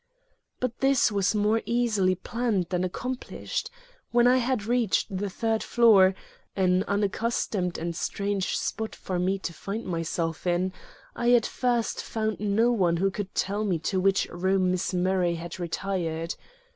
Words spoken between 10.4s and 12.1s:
in) I at first